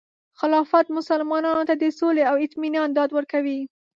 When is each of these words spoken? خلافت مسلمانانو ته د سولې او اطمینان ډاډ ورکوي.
خلافت 0.39 0.85
مسلمانانو 0.97 1.63
ته 1.69 1.75
د 1.81 1.85
سولې 1.99 2.23
او 2.31 2.35
اطمینان 2.45 2.87
ډاډ 2.95 3.09
ورکوي. 3.13 3.59